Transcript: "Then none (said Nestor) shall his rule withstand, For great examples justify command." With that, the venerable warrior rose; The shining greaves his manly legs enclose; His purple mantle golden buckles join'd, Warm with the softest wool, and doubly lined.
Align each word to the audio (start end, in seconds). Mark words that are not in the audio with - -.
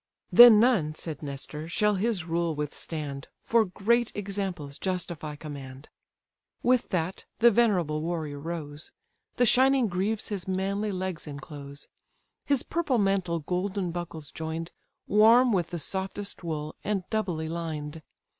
"Then 0.31 0.59
none 0.59 0.95
(said 0.95 1.21
Nestor) 1.21 1.67
shall 1.67 1.93
his 1.93 2.25
rule 2.25 2.55
withstand, 2.55 3.27
For 3.39 3.65
great 3.65 4.11
examples 4.15 4.79
justify 4.79 5.35
command." 5.35 5.89
With 6.63 6.89
that, 6.89 7.25
the 7.37 7.51
venerable 7.51 8.01
warrior 8.01 8.39
rose; 8.39 8.91
The 9.35 9.45
shining 9.45 9.85
greaves 9.87 10.29
his 10.29 10.47
manly 10.47 10.91
legs 10.91 11.27
enclose; 11.27 11.87
His 12.47 12.63
purple 12.63 12.97
mantle 12.97 13.41
golden 13.41 13.91
buckles 13.91 14.31
join'd, 14.31 14.71
Warm 15.05 15.53
with 15.53 15.67
the 15.67 15.77
softest 15.77 16.43
wool, 16.43 16.75
and 16.83 17.03
doubly 17.11 17.47
lined. 17.47 18.01